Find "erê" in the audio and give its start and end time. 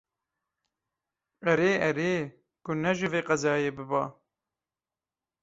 1.51-1.71, 1.89-2.13